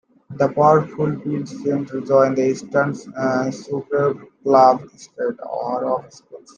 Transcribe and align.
The 0.31 0.47
powerfully 0.49 1.17
built 1.17 1.47
centre 1.47 2.01
joined 2.01 2.37
the 2.37 2.47
Eastern 2.47 2.95
Suburbs 2.95 4.25
club 4.41 4.81
straight 4.97 5.37
out 5.41 5.83
of 6.05 6.11
school. 6.11 6.41